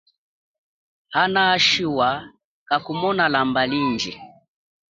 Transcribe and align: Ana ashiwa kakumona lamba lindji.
Ana 1.21 1.41
ashiwa 1.53 2.09
kakumona 2.67 3.23
lamba 3.33 3.61
lindji. 3.71 4.13